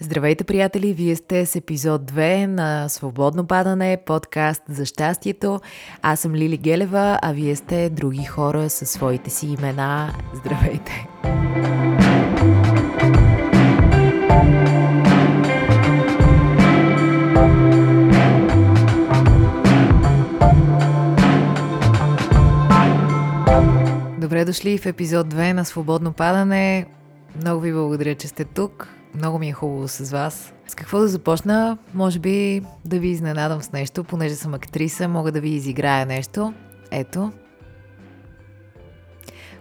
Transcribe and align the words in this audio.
Здравейте, 0.00 0.44
приятели! 0.44 0.92
Вие 0.92 1.16
сте 1.16 1.46
с 1.46 1.56
епизод 1.56 2.10
2 2.10 2.46
на 2.46 2.88
Свободно 2.88 3.46
падане, 3.46 3.98
подкаст 4.06 4.62
за 4.68 4.84
щастието. 4.84 5.60
Аз 6.02 6.20
съм 6.20 6.34
Лили 6.34 6.56
Гелева, 6.56 7.18
а 7.22 7.32
вие 7.32 7.56
сте 7.56 7.90
други 7.90 8.24
хора 8.24 8.70
със 8.70 8.90
своите 8.90 9.30
си 9.30 9.46
имена. 9.46 10.14
Здравейте! 10.34 11.08
Добре 24.18 24.44
дошли 24.44 24.78
в 24.78 24.86
епизод 24.86 25.34
2 25.34 25.52
на 25.52 25.64
Свободно 25.64 26.12
падане. 26.12 26.86
Много 27.36 27.60
ви 27.60 27.72
благодаря, 27.72 28.14
че 28.14 28.28
сте 28.28 28.44
тук. 28.44 28.88
Много 29.14 29.38
ми 29.38 29.48
е 29.48 29.52
хубаво 29.52 29.88
с 29.88 30.10
вас. 30.10 30.52
С 30.68 30.74
какво 30.74 30.98
да 30.98 31.08
започна? 31.08 31.78
Може 31.94 32.18
би 32.18 32.62
да 32.84 32.98
ви 32.98 33.08
изненадам 33.08 33.62
с 33.62 33.72
нещо, 33.72 34.04
понеже 34.04 34.34
съм 34.34 34.54
актриса, 34.54 35.08
мога 35.08 35.32
да 35.32 35.40
ви 35.40 35.48
изиграя 35.48 36.06
нещо. 36.06 36.54
Ето. 36.90 37.32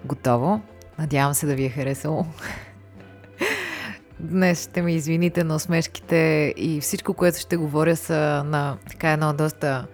Готово. 0.06 0.62
Надявам 1.00 1.34
се 1.34 1.46
да 1.46 1.56
ви 1.56 1.66
е 1.66 1.70
харесало. 1.70 2.26
Днес 4.20 4.64
ще 4.64 4.82
ме 4.82 4.94
извините 4.94 5.44
на 5.44 5.56
усмешките 5.56 6.54
и 6.58 6.82
всичко, 6.82 7.14
което 7.14 7.40
ще 7.40 7.58
говоря 7.58 7.96
са 7.96 8.44
на 8.46 8.78
така 8.90 9.12
едно 9.12 9.34
доста 9.34 9.88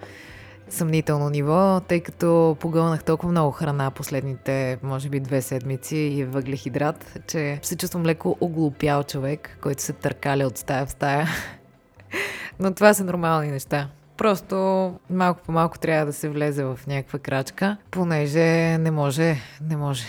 съмнително 0.69 1.29
ниво, 1.29 1.79
тъй 1.79 1.99
като 1.99 2.57
погълнах 2.59 3.03
толкова 3.03 3.31
много 3.31 3.51
храна 3.51 3.91
последните, 3.91 4.77
може 4.83 5.09
би, 5.09 5.19
две 5.19 5.41
седмици 5.41 5.97
и 5.97 6.23
въглехидрат, 6.23 7.19
че 7.27 7.59
се 7.61 7.77
чувствам 7.77 8.05
леко 8.05 8.37
оглупял 8.41 9.03
човек, 9.03 9.57
който 9.61 9.81
се 9.81 9.93
търкаля 9.93 10.47
от 10.47 10.57
стая 10.57 10.85
в 10.85 10.91
стая. 10.91 11.27
Но 12.59 12.73
това 12.73 12.93
са 12.93 13.03
нормални 13.03 13.51
неща. 13.51 13.89
Просто 14.17 14.55
малко 15.09 15.41
по 15.45 15.51
малко 15.51 15.79
трябва 15.79 16.05
да 16.05 16.13
се 16.13 16.29
влезе 16.29 16.63
в 16.63 16.79
някаква 16.87 17.19
крачка, 17.19 17.77
понеже 17.91 18.77
не 18.77 18.91
може, 18.91 19.37
не 19.61 19.77
може 19.77 20.03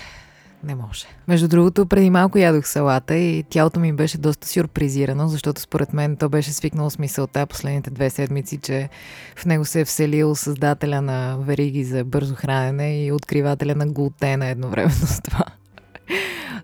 не 0.64 0.74
може. 0.74 1.06
Между 1.28 1.48
другото, 1.48 1.86
преди 1.86 2.10
малко 2.10 2.38
ядох 2.38 2.66
салата 2.66 3.16
и 3.16 3.44
тялото 3.50 3.80
ми 3.80 3.92
беше 3.92 4.18
доста 4.18 4.48
сюрпризирано, 4.48 5.28
защото 5.28 5.60
според 5.60 5.92
мен 5.92 6.16
то 6.16 6.28
беше 6.28 6.52
свикнало 6.52 6.90
с 6.90 6.98
мисълта 6.98 7.46
последните 7.46 7.90
две 7.90 8.10
седмици, 8.10 8.58
че 8.58 8.88
в 9.36 9.46
него 9.46 9.64
се 9.64 9.80
е 9.80 9.84
вселил 9.84 10.34
създателя 10.34 11.02
на 11.02 11.36
вериги 11.40 11.84
за 11.84 12.04
бързо 12.04 12.34
хранене 12.34 13.04
и 13.04 13.12
откривателя 13.12 13.74
на 13.74 13.86
глутена 13.86 14.46
едновременно 14.46 15.06
с 15.06 15.20
това. 15.22 15.44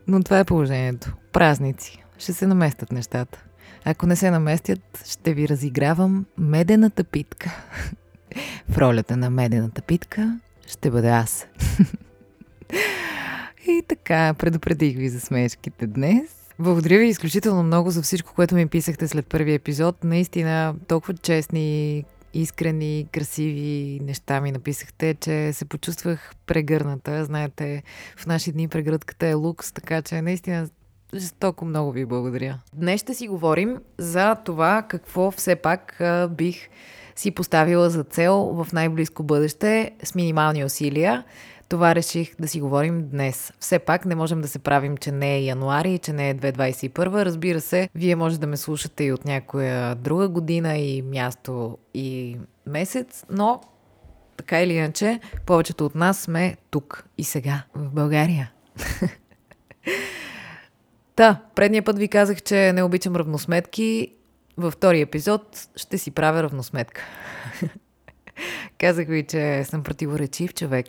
Но 0.09 0.23
това 0.23 0.39
е 0.39 0.45
положението. 0.45 1.13
Празници. 1.33 2.05
Ще 2.19 2.33
се 2.33 2.47
наместят 2.47 2.93
нещата. 2.93 3.45
Ако 3.85 4.07
не 4.07 4.17
се 4.17 4.31
наместят, 4.31 5.05
ще 5.11 5.35
ви 5.35 5.49
разигравам 5.49 6.27
медената 6.39 7.05
питка. 7.05 7.57
В 8.69 8.79
ролята 8.79 9.17
на 9.17 9.31
медената 9.31 9.83
питка 9.83 10.41
ще 10.67 10.91
бъде 10.91 11.09
аз. 11.09 11.47
И 13.67 13.83
така, 13.89 14.35
предупредих 14.39 14.97
ви 14.97 15.09
за 15.09 15.21
смешките 15.21 15.87
днес. 15.87 16.31
Благодаря 16.59 16.99
ви 16.99 17.07
изключително 17.07 17.63
много 17.63 17.91
за 17.91 18.03
всичко, 18.03 18.33
което 18.35 18.55
ми 18.55 18.67
писахте 18.67 19.09
след 19.09 19.27
първия 19.27 19.55
епизод. 19.55 20.05
Наистина, 20.05 20.75
толкова 20.89 21.15
честни, 21.15 22.05
искрени, 22.35 23.07
красиви 23.13 24.01
неща 24.03 24.41
ми 24.41 24.53
написахте, 24.53 25.15
че 25.15 25.53
се 25.53 25.65
почувствах 25.65 26.33
прегърната. 26.47 27.25
Знаете, 27.25 27.83
в 28.17 28.27
наши 28.27 28.53
дни 28.53 28.69
прегръдката 28.69 29.27
е 29.27 29.35
лукс, 29.35 29.73
така 29.73 30.03
че 30.03 30.23
наистина 30.23 30.69
жестоко 31.15 31.65
много 31.65 31.93
ви 31.93 32.05
благодаря. 32.05 32.59
Днес 32.73 33.01
ще 33.01 33.15
си 33.15 33.29
говорим 33.29 33.79
за 33.99 34.35
това 34.35 34.83
какво 34.89 35.31
все 35.31 35.57
пак 35.57 36.03
бих 36.31 36.69
си 37.17 37.31
поставила 37.31 37.91
за 37.91 38.05
цел 38.05 38.37
в 38.37 38.73
най-близко 38.73 39.23
бъдеще 39.23 39.91
с 40.05 40.15
минимални 40.15 40.65
усилия. 40.65 41.25
Това 41.69 41.95
реших 41.95 42.35
да 42.41 42.49
си 42.49 42.61
говорим 42.61 43.09
днес. 43.09 43.53
Все 43.61 43.79
пак 43.79 44.05
не 44.05 44.15
можем 44.15 44.41
да 44.41 44.49
се 44.49 44.59
правим, 44.59 44.97
че 44.97 45.13
не 45.13 45.37
е 45.37 45.45
януари, 45.45 45.99
че 45.99 46.13
не 46.13 46.31
е 46.31 46.35
2021. 46.35 47.25
Разбира 47.25 47.61
се, 47.61 47.89
вие 47.95 48.17
може 48.17 48.41
да 48.41 48.47
ме 48.47 48.57
слушате 48.57 49.05
и 49.05 49.13
от 49.13 49.25
някоя 49.25 49.95
друга 49.95 50.29
година 50.29 50.77
и 50.79 51.03
място 51.03 51.79
и 51.95 52.39
месец, 52.67 53.25
но 53.31 53.61
така 54.37 54.63
или 54.63 54.73
иначе, 54.73 55.21
повечето 55.47 55.87
от 55.87 55.95
нас 55.95 56.19
сме 56.19 56.57
тук 56.71 57.05
и 57.19 57.25
сега, 57.25 57.63
в 57.75 57.91
България. 57.91 58.53
Та, 61.17 61.43
предния 61.55 61.83
път 61.83 61.99
ви 61.99 62.09
казах, 62.09 62.43
че 62.43 62.73
не 62.73 62.83
обичам 62.83 63.17
равносметки. 63.17 64.13
Във 64.57 64.73
втори 64.73 65.01
епизод 65.01 65.69
ще 65.77 65.99
си 65.99 66.11
правя 66.11 66.43
равносметка. 66.43 67.03
казах 68.79 69.07
ви, 69.07 69.27
че 69.27 69.65
съм 69.65 69.83
противоречив 69.83 70.55
човек. 70.55 70.87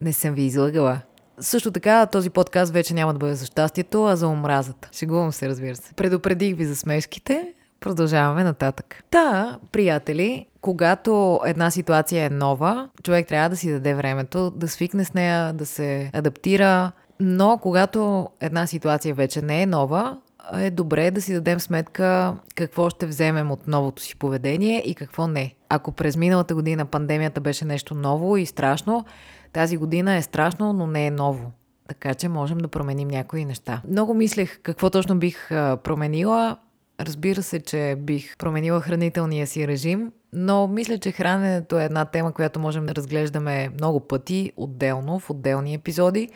Не 0.00 0.12
съм 0.12 0.34
ви 0.34 0.42
излагала. 0.42 1.00
Също 1.40 1.70
така, 1.70 2.06
този 2.06 2.30
подкаст 2.30 2.72
вече 2.72 2.94
няма 2.94 3.12
да 3.12 3.18
бъде 3.18 3.34
за 3.34 3.46
щастието, 3.46 4.04
а 4.04 4.16
за 4.16 4.28
омразата. 4.28 4.88
Шегувам 4.92 5.32
се, 5.32 5.48
разбира 5.48 5.76
се. 5.76 5.94
Предупредих 5.94 6.56
ви 6.56 6.64
за 6.64 6.76
смешките, 6.76 7.54
продължаваме 7.80 8.44
нататък. 8.44 9.04
Та, 9.10 9.58
приятели, 9.72 10.46
когато 10.60 11.40
една 11.46 11.70
ситуация 11.70 12.24
е 12.24 12.30
нова, 12.30 12.88
човек 13.02 13.28
трябва 13.28 13.48
да 13.48 13.56
си 13.56 13.72
даде 13.72 13.94
времето 13.94 14.50
да 14.50 14.68
свикне 14.68 15.04
с 15.04 15.14
нея, 15.14 15.52
да 15.52 15.66
се 15.66 16.10
адаптира, 16.14 16.92
но 17.20 17.58
когато 17.62 18.28
една 18.40 18.66
ситуация 18.66 19.14
вече 19.14 19.42
не 19.42 19.62
е 19.62 19.66
нова, 19.66 20.18
е 20.54 20.70
добре 20.70 21.10
да 21.10 21.22
си 21.22 21.34
дадем 21.34 21.60
сметка 21.60 22.36
какво 22.54 22.90
ще 22.90 23.06
вземем 23.06 23.50
от 23.50 23.66
новото 23.66 24.02
си 24.02 24.16
поведение 24.16 24.82
и 24.86 24.94
какво 24.94 25.26
не. 25.26 25.54
Ако 25.68 25.92
през 25.92 26.16
миналата 26.16 26.54
година 26.54 26.84
пандемията 26.84 27.40
беше 27.40 27.64
нещо 27.64 27.94
ново 27.94 28.36
и 28.36 28.46
страшно, 28.46 29.04
тази 29.52 29.76
година 29.76 30.14
е 30.14 30.22
страшно, 30.22 30.72
но 30.72 30.86
не 30.86 31.06
е 31.06 31.10
ново. 31.10 31.52
Така 31.88 32.14
че 32.14 32.28
можем 32.28 32.58
да 32.58 32.68
променим 32.68 33.08
някои 33.08 33.44
неща. 33.44 33.82
Много 33.88 34.14
мислех 34.14 34.60
какво 34.62 34.90
точно 34.90 35.18
бих 35.18 35.48
променила. 35.48 36.56
Разбира 37.00 37.42
се, 37.42 37.60
че 37.60 37.96
бих 37.98 38.36
променила 38.36 38.80
хранителния 38.80 39.46
си 39.46 39.68
режим, 39.68 40.12
но 40.32 40.66
мисля, 40.66 40.98
че 40.98 41.12
храненето 41.12 41.78
е 41.78 41.84
една 41.84 42.04
тема, 42.04 42.32
която 42.32 42.60
можем 42.60 42.86
да 42.86 42.94
разглеждаме 42.94 43.68
много 43.68 44.00
пъти, 44.00 44.52
отделно, 44.56 45.18
в 45.18 45.30
отделни 45.30 45.74
епизоди, 45.74 46.28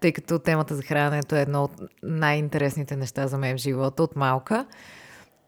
тъй 0.00 0.12
като 0.12 0.38
темата 0.38 0.74
за 0.74 0.82
храненето 0.82 1.36
е 1.36 1.40
едно 1.40 1.64
от 1.64 1.72
най-интересните 2.02 2.96
неща 2.96 3.26
за 3.26 3.38
мен 3.38 3.56
в 3.56 3.60
живота 3.60 4.02
от 4.02 4.16
малка. 4.16 4.66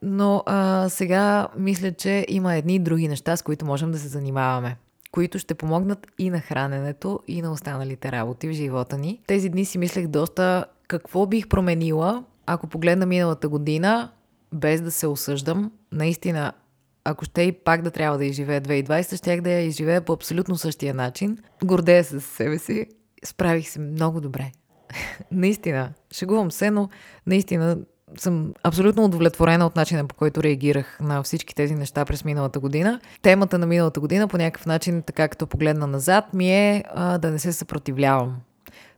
Но 0.03 0.43
а, 0.47 0.89
сега 0.89 1.49
мисля, 1.57 1.93
че 1.93 2.27
има 2.29 2.55
едни 2.55 2.75
и 2.75 2.79
други 2.79 3.09
неща, 3.09 3.37
с 3.37 3.43
които 3.43 3.67
можем 3.67 3.91
да 3.91 3.99
се 3.99 4.09
занимаваме 4.09 4.77
които 5.17 5.39
ще 5.39 5.55
помогнат 5.55 6.07
и 6.19 6.31
на 6.31 6.41
храненето, 6.41 7.21
и 7.29 7.43
на 7.43 7.53
останалите 7.53 8.12
работи 8.12 8.49
в 8.49 8.53
живота 8.53 8.99
ни. 8.99 9.21
Тези 9.27 9.49
дни 9.49 9.65
си 9.65 9.79
мислех 9.79 10.07
доста 10.07 10.65
какво 10.89 11.27
бих 11.27 11.49
променила, 11.49 12.25
ако 12.47 12.67
погледна 12.67 13.07
миналата 13.07 13.49
година, 13.49 14.13
без 14.55 14.81
да 14.81 14.91
се 14.91 15.07
осъждам. 15.07 15.73
Наистина, 15.93 16.53
ако 17.05 17.25
ще 17.25 17.43
и 17.43 17.53
пак 17.53 17.83
да 17.83 17.91
трябва 17.91 18.19
да 18.19 18.25
изживея 18.25 18.61
2020, 18.63 19.17
щях 19.17 19.41
да 19.41 19.51
я 19.51 19.61
изживея 19.61 20.01
по 20.01 20.13
абсолютно 20.13 20.57
същия 20.57 20.95
начин. 20.95 21.39
Гордея 21.65 22.05
се 22.05 22.21
с 22.21 22.25
себе 22.25 22.59
си. 22.59 22.87
Справих 23.26 23.69
се 23.69 23.81
много 23.81 24.20
добре. 24.20 24.50
наистина, 25.31 25.92
шегувам 26.12 26.50
се, 26.50 26.70
но 26.70 26.88
наистина 27.26 27.78
съм 28.19 28.53
абсолютно 28.62 29.04
удовлетворена 29.04 29.66
от 29.66 29.76
начина 29.76 30.06
по 30.06 30.14
който 30.14 30.42
реагирах 30.42 30.98
на 31.00 31.22
всички 31.22 31.54
тези 31.54 31.75
неща 31.75 32.04
през 32.04 32.25
миналата 32.25 32.60
година. 32.60 33.00
Темата 33.22 33.59
на 33.59 33.66
миналата 33.66 34.00
година 34.00 34.28
по 34.28 34.38
някакъв 34.38 34.66
начин, 34.66 35.03
така 35.03 35.28
като 35.28 35.47
погледна 35.47 35.86
назад, 35.86 36.34
ми 36.34 36.50
е 36.50 36.84
а, 36.94 37.19
да 37.19 37.31
не 37.31 37.38
се 37.38 37.53
съпротивлявам. 37.53 38.36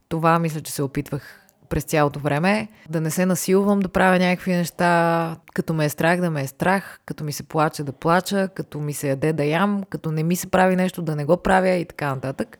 Това 0.08 0.38
мисля, 0.38 0.60
че 0.60 0.72
се 0.72 0.82
опитвах 0.82 1.48
през 1.68 1.84
цялото 1.84 2.20
време, 2.20 2.68
да 2.88 3.00
не 3.00 3.10
се 3.10 3.26
насилвам 3.26 3.80
да 3.80 3.88
правя 3.88 4.18
някакви 4.18 4.52
неща, 4.52 5.36
като 5.54 5.74
ме 5.74 5.84
е 5.84 5.88
страх 5.88 6.20
да 6.20 6.30
ме 6.30 6.42
е 6.42 6.46
страх, 6.46 7.00
като 7.06 7.24
ми 7.24 7.32
се 7.32 7.42
плаче 7.42 7.84
да 7.84 7.92
плача, 7.92 8.48
като 8.54 8.80
ми 8.80 8.92
се 8.92 9.08
яде 9.08 9.32
да 9.32 9.44
ям, 9.44 9.84
като 9.90 10.12
не 10.12 10.22
ми 10.22 10.36
се 10.36 10.46
прави 10.46 10.76
нещо 10.76 11.02
да 11.02 11.16
не 11.16 11.24
го 11.24 11.36
правя 11.36 11.68
и 11.68 11.84
така 11.84 12.14
нататък 12.14 12.58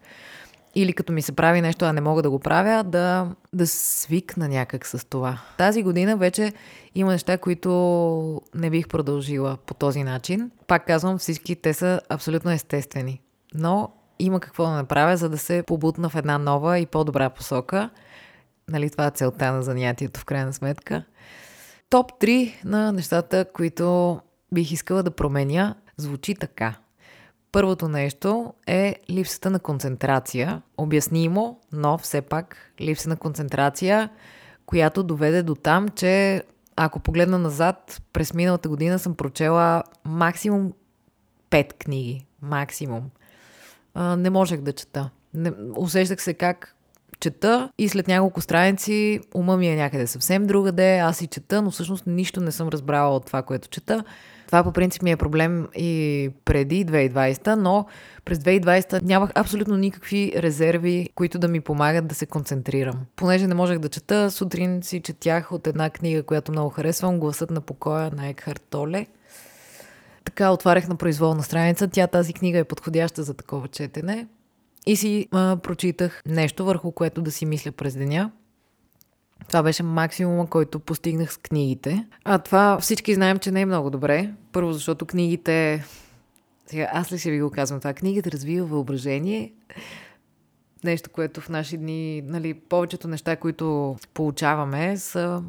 или 0.75 0.93
като 0.93 1.13
ми 1.13 1.23
се 1.23 1.33
прави 1.33 1.61
нещо, 1.61 1.85
а 1.85 1.93
не 1.93 2.01
мога 2.01 2.23
да 2.23 2.31
го 2.31 2.39
правя, 2.39 2.85
да, 2.85 3.29
да 3.53 3.67
свикна 3.67 4.49
някак 4.49 4.87
с 4.87 5.07
това. 5.07 5.41
Тази 5.59 5.83
година 5.83 6.17
вече 6.17 6.53
има 6.95 7.13
неща, 7.13 7.39
които 7.39 8.43
не 8.55 8.71
бих 8.71 8.89
продължила 8.89 9.57
по 9.67 9.75
този 9.75 10.03
начин. 10.03 10.51
Пак 10.67 10.87
казвам, 10.87 11.19
всички 11.19 11.57
те 11.57 11.75
са 11.75 12.01
абсолютно 12.09 12.51
естествени. 12.51 13.21
Но 13.55 13.91
има 14.19 14.41
какво 14.41 14.65
да 14.65 14.71
направя, 14.71 15.17
за 15.17 15.29
да 15.29 15.39
се 15.39 15.63
побутна 15.67 16.09
в 16.09 16.15
една 16.15 16.39
нова 16.39 16.79
и 16.79 16.87
по-добра 16.87 17.31
посока. 17.31 17.91
Нали, 18.69 18.91
това 18.91 19.07
е 19.07 19.11
целта 19.11 19.53
на 19.53 19.63
занятието 19.63 20.21
в 20.21 20.25
крайна 20.25 20.53
сметка. 20.53 21.05
Топ 21.91 22.13
3 22.21 22.65
на 22.65 22.93
нещата, 22.93 23.45
които 23.55 24.21
бих 24.53 24.73
искала 24.73 25.03
да 25.03 25.11
променя, 25.11 25.75
звучи 25.97 26.35
така– 26.35 26.75
Първото 27.53 27.89
нещо 27.89 28.55
е 28.67 28.97
липсата 29.11 29.51
на 29.51 29.59
концентрация. 29.59 30.63
Обяснимо, 30.77 31.61
но 31.73 31.99
все 31.99 32.21
пак 32.21 32.57
липса 32.81 33.09
на 33.09 33.17
концентрация, 33.17 34.09
която 34.67 35.03
доведе 35.03 35.43
до 35.43 35.55
там, 35.55 35.89
че 35.89 36.43
ако 36.77 37.01
погледна 37.01 37.39
назад, 37.39 38.03
през 38.13 38.35
миналата 38.35 38.69
година 38.69 38.99
съм 38.99 39.15
прочела 39.15 39.83
максимум 40.05 40.73
5 41.51 41.75
книги. 41.75 42.27
Максимум. 42.43 43.11
А, 43.95 44.17
не 44.17 44.31
можех 44.31 44.61
да 44.61 44.73
чета. 44.73 45.11
Не, 45.35 45.53
усещах 45.77 46.23
се 46.23 46.35
как 46.35 46.75
чета 47.21 47.73
и 47.79 47.89
след 47.89 48.09
няколко 48.09 48.41
страници 48.41 49.21
ума 49.35 49.57
ми 49.57 49.69
е 49.69 49.77
някъде 49.77 50.07
съвсем 50.07 50.47
другаде, 50.47 50.99
аз 50.99 51.17
си 51.17 51.27
чета, 51.27 51.63
но 51.63 51.71
всъщност 51.71 52.07
нищо 52.07 52.41
не 52.41 52.53
съм 52.53 52.69
разбрала 52.69 53.17
от 53.17 53.27
това, 53.27 53.43
което 53.43 53.69
чета. 53.69 54.05
Това 54.49 54.65
по 54.65 54.73
принцип 54.73 55.03
ми 55.03 55.11
е 55.11 55.17
проблем 55.17 55.69
и 55.77 56.31
преди 56.45 56.87
2020, 56.87 57.55
но 57.55 57.87
през 58.25 58.39
2020 58.39 59.03
нямах 59.03 59.31
абсолютно 59.35 59.77
никакви 59.77 60.33
резерви, 60.37 61.09
които 61.15 61.39
да 61.39 61.49
ми 61.49 61.61
помагат 61.61 62.07
да 62.07 62.15
се 62.15 62.27
концентрирам. 62.27 62.95
Понеже 63.17 63.47
не 63.47 63.55
можех 63.55 63.79
да 63.79 63.89
чета, 63.89 64.31
сутрин 64.31 64.83
си 64.83 65.01
четях 65.01 65.53
от 65.53 65.67
една 65.67 65.91
книга, 65.91 66.23
която 66.23 66.53
много 66.53 66.71
харесвам, 66.71 67.21
Гласът 67.21 67.51
на 67.51 67.61
покоя 67.61 68.11
на 68.17 68.29
Екхарт 68.29 68.63
Толе. 68.71 69.07
Така 70.25 70.51
отварях 70.51 70.89
на 70.89 70.97
произволна 70.97 71.43
страница. 71.43 71.89
Тя 71.89 72.07
тази 72.07 72.33
книга 72.33 72.59
е 72.59 72.65
подходяща 72.65 73.23
за 73.23 73.35
такова 73.35 73.69
четене. 73.69 74.27
И 74.87 74.97
си 74.97 75.29
а, 75.33 75.57
прочитах 75.57 76.23
нещо, 76.27 76.65
върху 76.65 76.93
което 76.93 77.23
да 77.23 77.31
си 77.31 77.47
мисля 77.47 77.73
през 77.73 77.95
деня. 77.95 78.31
Това 79.47 79.63
беше 79.63 79.83
максимума, 79.83 80.47
който 80.47 80.81
постигнах 80.81 81.33
с 81.33 81.37
книгите. 81.37 82.07
А 82.25 82.39
това 82.39 82.79
всички 82.81 83.15
знаем, 83.15 83.39
че 83.39 83.51
не 83.51 83.61
е 83.61 83.67
много 83.67 83.91
добре. 83.91 84.31
Първо, 84.53 84.73
защото 84.73 85.07
книгите... 85.07 85.85
Сега, 86.67 86.89
аз 86.93 87.13
ли 87.13 87.19
ще 87.19 87.31
ви 87.31 87.41
го 87.41 87.51
казвам 87.51 87.81
това? 87.81 87.95
Книгите 87.95 88.31
развива 88.31 88.67
въображение. 88.67 89.53
Нещо, 90.85 91.11
което 91.11 91.41
в 91.41 91.49
наши 91.49 91.77
дни, 91.77 92.23
нали, 92.23 92.55
повечето 92.55 93.09
неща, 93.09 93.37
които 93.37 93.97
получаваме, 94.15 94.97
са 94.97 95.43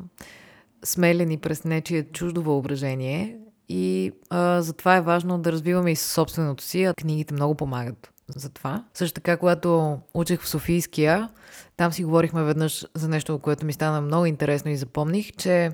смелени 0.83 1.37
през 1.37 1.63
нечие 1.63 2.03
чуждо 2.03 2.43
въображение. 2.43 3.37
И 3.69 4.11
а, 4.29 4.61
затова 4.61 4.95
е 4.95 5.01
важно 5.01 5.37
да 5.37 5.51
развиваме 5.51 5.91
и 5.91 5.95
собственото 5.95 6.63
си, 6.63 6.83
а 6.83 6.93
книгите 6.93 7.33
много 7.33 7.55
помагат 7.55 8.11
за 8.35 8.49
това. 8.49 8.83
Също 8.93 9.13
така, 9.13 9.37
когато 9.37 9.99
учех 10.13 10.41
в 10.41 10.49
Софийския, 10.49 11.29
там 11.77 11.93
си 11.93 12.03
говорихме 12.03 12.43
веднъж 12.43 12.85
за 12.93 13.09
нещо, 13.09 13.39
което 13.39 13.65
ми 13.65 13.73
стана 13.73 14.01
много 14.01 14.25
интересно 14.25 14.71
и 14.71 14.77
запомних, 14.77 15.31
че 15.37 15.71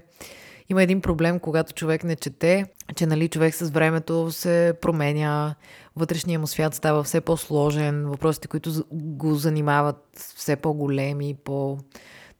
има 0.69 0.83
един 0.83 1.01
проблем, 1.01 1.39
когато 1.39 1.73
човек 1.73 2.03
не 2.03 2.15
чете, 2.15 2.65
че 2.95 3.05
нали, 3.05 3.29
човек 3.29 3.55
с 3.55 3.69
времето 3.69 4.31
се 4.31 4.73
променя, 4.81 5.55
вътрешния 5.95 6.39
му 6.39 6.47
свят 6.47 6.73
става 6.73 7.03
все 7.03 7.21
по-сложен, 7.21 8.05
въпросите, 8.05 8.47
които 8.47 8.85
го 8.91 9.35
занимават, 9.35 10.05
все 10.35 10.55
по-големи, 10.55 11.35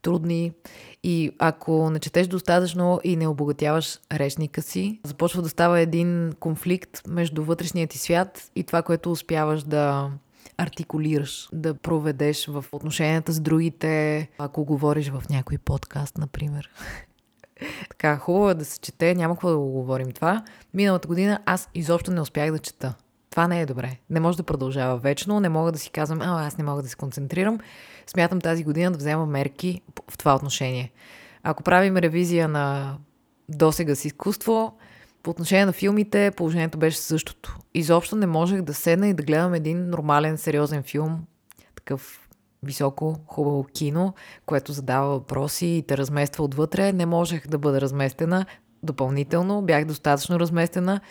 по-трудни. 0.05 0.51
И 1.03 1.31
ако 1.39 1.89
не 1.89 1.99
четеш 1.99 2.27
достатъчно 2.27 2.99
и 3.03 3.15
не 3.15 3.27
обогатяваш 3.27 3.99
речника 4.13 4.61
си, 4.61 4.99
започва 5.03 5.41
да 5.41 5.49
става 5.49 5.79
един 5.79 6.33
конфликт 6.39 7.01
между 7.07 7.43
вътрешния 7.43 7.87
ти 7.87 7.97
свят 7.97 8.51
и 8.55 8.63
това, 8.63 8.81
което 8.81 9.11
успяваш 9.11 9.63
да 9.63 10.09
артикулираш, 10.57 11.49
да 11.53 11.73
проведеш 11.73 12.47
в 12.47 12.65
отношенията 12.71 13.31
с 13.31 13.39
другите, 13.39 14.29
ако 14.37 14.65
говориш 14.65 15.09
в 15.09 15.23
някой 15.29 15.57
подкаст, 15.57 16.17
например. 16.17 16.69
така, 17.89 18.17
хубаво 18.17 18.49
е 18.49 18.53
да 18.53 18.65
се 18.65 18.79
чете, 18.79 19.15
няма 19.15 19.35
какво 19.35 19.49
да 19.49 19.57
го 19.57 19.71
говорим 19.71 20.11
това. 20.11 20.43
Миналата 20.73 21.07
година 21.07 21.39
аз 21.45 21.69
изобщо 21.73 22.11
не 22.11 22.21
успях 22.21 22.51
да 22.51 22.59
чета. 22.59 22.93
Това 23.35 23.47
не 23.47 23.61
е 23.61 23.65
добре. 23.65 23.97
Не 24.09 24.19
може 24.19 24.37
да 24.37 24.43
продължава 24.43 24.97
вечно, 24.97 25.39
не 25.39 25.49
мога 25.49 25.71
да 25.71 25.79
си 25.79 25.89
казвам, 25.89 26.21
а, 26.21 26.47
аз 26.47 26.57
не 26.57 26.63
мога 26.63 26.81
да 26.81 26.89
се 26.89 26.95
концентрирам. 26.95 27.59
Смятам 28.07 28.41
тази 28.41 28.63
година 28.63 28.91
да 28.91 28.97
взема 28.97 29.25
мерки 29.25 29.81
в 30.11 30.17
това 30.17 30.35
отношение. 30.35 30.91
Ако 31.43 31.63
правим 31.63 31.97
ревизия 31.97 32.47
на 32.47 32.97
досега 33.49 33.95
с 33.95 34.05
изкуство, 34.05 34.77
по 35.23 35.31
отношение 35.31 35.65
на 35.65 35.73
филмите 35.73 36.31
положението 36.37 36.77
беше 36.77 36.97
същото. 36.97 37.57
Изобщо 37.73 38.15
не 38.15 38.25
можех 38.25 38.61
да 38.61 38.73
седна 38.73 39.07
и 39.07 39.13
да 39.13 39.23
гледам 39.23 39.53
един 39.53 39.89
нормален, 39.89 40.37
сериозен 40.37 40.83
филм, 40.83 41.25
такъв 41.75 42.29
високо, 42.63 43.15
хубаво 43.27 43.63
кино, 43.63 44.13
което 44.45 44.71
задава 44.71 45.07
въпроси 45.07 45.65
и 45.65 45.83
те 45.87 45.97
размества 45.97 46.43
отвътре. 46.43 46.93
Не 46.93 47.05
можех 47.05 47.47
да 47.47 47.57
бъда 47.57 47.81
разместена 47.81 48.45
допълнително, 48.83 49.61
бях 49.61 49.85
достатъчно 49.85 50.39
разместена. 50.39 51.01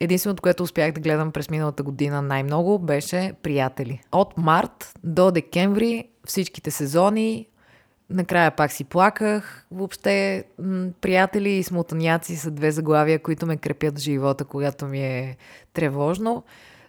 Единственото, 0.00 0.42
което 0.42 0.62
успях 0.62 0.92
да 0.92 1.00
гледам 1.00 1.32
през 1.32 1.50
миналата 1.50 1.82
година 1.82 2.22
най-много, 2.22 2.78
беше 2.78 3.32
Приятели. 3.42 4.00
От 4.12 4.38
март 4.38 4.92
до 5.04 5.30
декември 5.30 6.08
всичките 6.26 6.70
сезони, 6.70 7.46
накрая 8.10 8.50
пак 8.50 8.72
си 8.72 8.84
плаках. 8.84 9.66
Въобще, 9.70 10.44
приятели 11.00 11.50
и 11.50 11.62
смутаняци 11.62 12.36
са 12.36 12.50
две 12.50 12.70
заглавия, 12.70 13.18
които 13.18 13.46
ме 13.46 13.56
крепят 13.56 13.98
в 13.98 14.02
живота, 14.02 14.44
когато 14.44 14.86
ми 14.86 15.00
е 15.00 15.36
тревожно. 15.72 16.44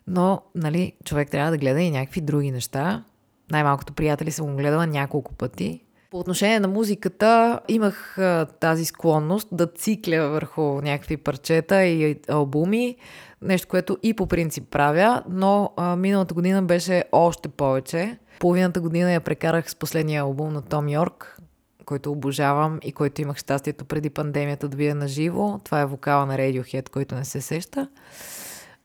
Но, 0.07 0.41
нали, 0.55 0.93
човек 1.05 1.29
трябва 1.29 1.51
да 1.51 1.57
гледа 1.57 1.81
и 1.81 1.91
някакви 1.91 2.21
други 2.21 2.51
неща. 2.51 3.03
Най-малкото 3.51 3.93
приятели 3.93 4.31
съм 4.31 4.45
го 4.45 4.55
гледала 4.55 4.87
няколко 4.87 5.33
пъти. 5.33 5.81
По 6.11 6.19
отношение 6.19 6.59
на 6.59 6.67
музиката 6.67 7.59
имах 7.67 8.17
тази 8.59 8.85
склонност 8.85 9.47
да 9.51 9.67
цикля 9.67 10.29
върху 10.29 10.61
някакви 10.61 11.17
парчета 11.17 11.83
и 11.83 12.19
албуми, 12.29 12.95
нещо, 13.41 13.67
което 13.67 13.97
и 14.03 14.13
по 14.13 14.27
принцип 14.27 14.69
правя, 14.71 15.23
но 15.29 15.73
а, 15.77 15.95
миналата 15.95 16.33
година 16.33 16.63
беше 16.63 17.03
още 17.11 17.49
повече. 17.49 18.17
Половината 18.39 18.81
година 18.81 19.11
я 19.11 19.21
прекарах 19.21 19.69
с 19.71 19.75
последния 19.75 20.21
албум 20.21 20.53
на 20.53 20.61
Том 20.61 20.89
Йорк, 20.89 21.39
който 21.85 22.11
обожавам 22.11 22.79
и 22.83 22.91
който 22.91 23.21
имах 23.21 23.37
щастието 23.37 23.85
преди 23.85 24.09
пандемията 24.09 24.67
да 24.67 24.77
видя 24.77 24.95
на 24.95 25.07
живо. 25.07 25.59
Това 25.63 25.81
е 25.81 25.85
вокала 25.85 26.25
на 26.25 26.37
Radiohead, 26.37 26.89
който 26.89 27.15
не 27.15 27.25
се 27.25 27.41
сеща. 27.41 27.89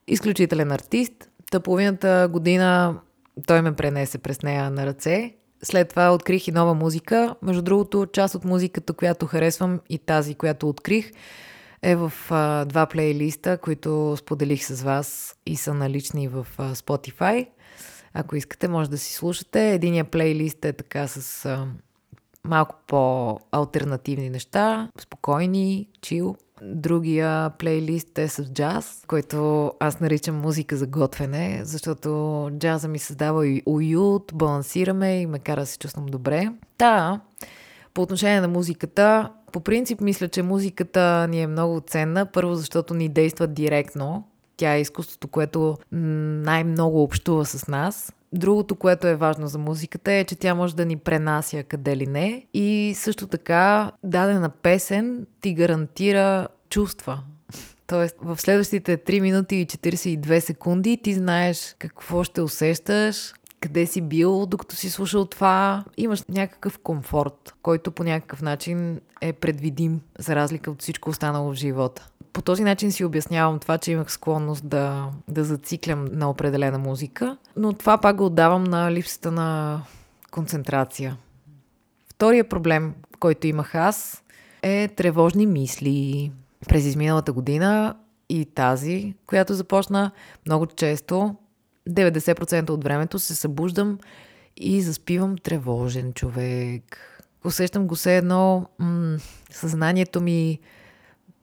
Изключителен 0.06 0.72
артист. 0.72 1.30
Та 1.50 1.60
половината 1.60 2.28
година 2.32 3.00
той 3.46 3.62
ме 3.62 3.76
пренесе 3.76 4.18
през 4.18 4.42
нея 4.42 4.70
на 4.70 4.86
ръце 4.86 5.34
след 5.64 5.88
това 5.88 6.10
открих 6.10 6.48
и 6.48 6.52
нова 6.52 6.74
музика. 6.74 7.34
Между 7.42 7.62
другото, 7.62 8.06
част 8.12 8.34
от 8.34 8.44
музиката, 8.44 8.92
която 8.92 9.26
харесвам 9.26 9.80
и 9.88 9.98
тази, 9.98 10.34
която 10.34 10.68
открих, 10.68 11.10
е 11.82 11.96
в 11.96 12.12
а, 12.30 12.64
два 12.64 12.86
плейлиста, 12.86 13.58
които 13.58 14.16
споделих 14.18 14.64
с 14.64 14.82
вас 14.82 15.36
и 15.46 15.56
са 15.56 15.74
налични 15.74 16.28
в 16.28 16.46
а, 16.58 16.74
Spotify. 16.74 17.46
Ако 18.14 18.36
искате, 18.36 18.68
може 18.68 18.90
да 18.90 18.98
си 18.98 19.12
слушате. 19.12 19.72
Единия 19.72 20.04
плейлист 20.04 20.64
е 20.64 20.72
така 20.72 21.08
с 21.08 21.44
а, 21.44 21.66
малко 22.44 22.76
по-алтернативни 22.86 24.30
неща, 24.30 24.90
спокойни, 25.00 25.88
чил. 26.00 26.36
Другия 26.66 27.50
плейлист 27.50 28.18
е 28.18 28.28
с 28.28 28.44
джаз, 28.52 29.04
който 29.06 29.72
аз 29.80 30.00
наричам 30.00 30.36
музика 30.36 30.76
за 30.76 30.86
готвене, 30.86 31.60
защото 31.64 32.50
джаза 32.58 32.88
ми 32.88 32.98
създава 32.98 33.46
и 33.46 33.62
уют, 33.66 34.32
балансираме 34.34 35.20
и 35.20 35.26
ме 35.26 35.38
кара 35.38 35.60
да 35.60 35.66
се 35.66 35.78
чувствам 35.78 36.06
добре. 36.06 36.52
Та, 36.78 37.20
по 37.94 38.02
отношение 38.02 38.40
на 38.40 38.48
музиката, 38.48 39.30
по 39.52 39.60
принцип 39.60 40.00
мисля, 40.00 40.28
че 40.28 40.42
музиката 40.42 41.28
ни 41.28 41.42
е 41.42 41.46
много 41.46 41.80
ценна. 41.80 42.26
Първо, 42.26 42.54
защото 42.54 42.94
ни 42.94 43.08
действа 43.08 43.46
директно. 43.46 44.24
Тя 44.56 44.74
е 44.74 44.80
изкуството, 44.80 45.28
което 45.28 45.76
най-много 45.92 47.02
общува 47.02 47.44
с 47.44 47.68
нас. 47.68 48.12
Другото, 48.34 48.76
което 48.76 49.06
е 49.06 49.16
важно 49.16 49.46
за 49.46 49.58
музиката 49.58 50.12
е, 50.12 50.24
че 50.24 50.36
тя 50.36 50.54
може 50.54 50.76
да 50.76 50.84
ни 50.84 50.96
пренася 50.96 51.62
къде 51.62 51.96
ли 51.96 52.06
не. 52.06 52.46
И 52.54 52.94
също 52.96 53.26
така, 53.26 53.92
дадена 54.04 54.48
песен 54.48 55.26
ти 55.40 55.54
гарантира 55.54 56.48
чувства. 56.70 57.20
Тоест, 57.86 58.16
в 58.22 58.40
следващите 58.40 58.98
3 58.98 59.20
минути 59.20 59.56
и 59.56 59.66
42 59.66 60.38
секунди 60.38 61.00
ти 61.02 61.14
знаеш 61.14 61.76
какво 61.78 62.24
ще 62.24 62.42
усещаш, 62.42 63.32
къде 63.64 63.86
си 63.86 64.00
бил, 64.00 64.46
докато 64.46 64.76
си 64.76 64.90
слушал 64.90 65.24
това. 65.24 65.84
Имаш 65.96 66.22
някакъв 66.28 66.78
комфорт, 66.78 67.54
който 67.62 67.92
по 67.92 68.04
някакъв 68.04 68.42
начин 68.42 69.00
е 69.20 69.32
предвидим, 69.32 70.00
за 70.18 70.36
разлика 70.36 70.70
от 70.70 70.82
всичко 70.82 71.10
останало 71.10 71.50
в 71.50 71.54
живота. 71.54 72.08
По 72.32 72.42
този 72.42 72.64
начин 72.64 72.92
си 72.92 73.04
обяснявам 73.04 73.58
това, 73.58 73.78
че 73.78 73.92
имах 73.92 74.12
склонност 74.12 74.68
да, 74.68 75.10
да 75.28 75.44
зациклям 75.44 76.08
на 76.12 76.30
определена 76.30 76.78
музика, 76.78 77.36
но 77.56 77.72
това 77.72 77.98
пак 77.98 78.16
го 78.16 78.26
отдавам 78.26 78.64
на 78.64 78.92
липсата 78.92 79.30
на 79.30 79.80
концентрация. 80.30 81.16
Втория 82.08 82.48
проблем, 82.48 82.94
който 83.20 83.46
имах 83.46 83.74
аз, 83.74 84.22
е 84.62 84.88
тревожни 84.88 85.46
мисли. 85.46 86.32
През 86.68 86.84
изминалата 86.84 87.32
година 87.32 87.96
и 88.28 88.44
тази, 88.44 89.14
която 89.26 89.54
започна 89.54 90.10
много 90.46 90.66
често, 90.66 91.34
90% 91.90 92.70
от 92.70 92.84
времето 92.84 93.18
се 93.18 93.34
събуждам 93.34 93.98
и 94.56 94.82
заспивам 94.82 95.38
тревожен 95.38 96.12
човек. 96.12 96.98
Усещам 97.44 97.86
го 97.86 97.94
все 97.94 98.16
едно, 98.16 98.66
м- 98.78 99.18
съзнанието 99.50 100.20
ми 100.20 100.58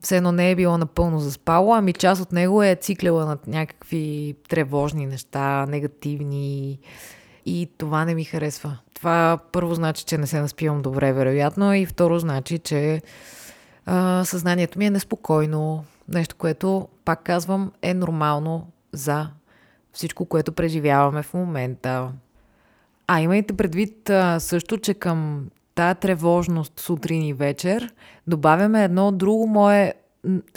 все 0.01 0.17
едно 0.17 0.31
не 0.31 0.51
е 0.51 0.55
било 0.55 0.77
напълно 0.77 1.19
заспало, 1.19 1.73
ами 1.73 1.93
част 1.93 2.21
от 2.21 2.31
него 2.31 2.63
е 2.63 2.75
циклила 2.75 3.25
над 3.25 3.47
някакви 3.47 4.35
тревожни 4.49 5.05
неща, 5.05 5.65
негативни 5.65 6.79
и 7.45 7.69
това 7.77 8.05
не 8.05 8.15
ми 8.15 8.23
харесва. 8.23 8.77
Това 8.93 9.39
първо 9.51 9.75
значи, 9.75 10.05
че 10.05 10.17
не 10.17 10.27
се 10.27 10.41
наспивам 10.41 10.81
добре, 10.81 11.13
вероятно, 11.13 11.73
и 11.73 11.85
второ 11.85 12.19
значи, 12.19 12.59
че 12.59 13.01
а, 13.85 14.25
съзнанието 14.25 14.79
ми 14.79 14.85
е 14.85 14.89
неспокойно. 14.89 15.85
Нещо, 16.07 16.35
което, 16.35 16.87
пак 17.05 17.23
казвам, 17.23 17.71
е 17.81 17.93
нормално 17.93 18.67
за 18.93 19.29
всичко, 19.93 20.25
което 20.25 20.51
преживяваме 20.51 21.23
в 21.23 21.33
момента. 21.33 22.11
А 23.07 23.21
имайте 23.21 23.53
предвид 23.53 24.09
а, 24.09 24.39
също, 24.39 24.77
че 24.77 24.93
към 24.93 25.47
тая 25.75 25.95
тревожност 25.95 26.79
сутрин 26.79 27.21
и 27.21 27.33
вечер 27.33 27.93
добавяме 28.27 28.83
едно 28.83 29.11
друго 29.11 29.47
мое 29.47 29.93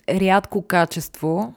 рядко 0.08 0.62
качество 0.62 1.54